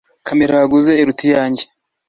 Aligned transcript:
Kamera 0.27 0.59
waguze 0.61 0.91
iruta 1.01 1.23
iyanjye. 1.27 1.65